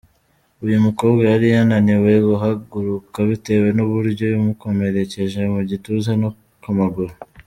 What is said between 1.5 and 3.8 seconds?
yananiwe guhaguruka bitewe